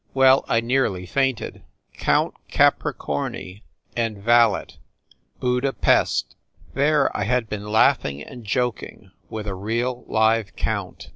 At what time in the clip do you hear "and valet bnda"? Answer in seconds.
3.95-5.73